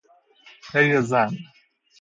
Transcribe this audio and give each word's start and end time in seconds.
پی 0.69 1.01
زن 1.01 1.31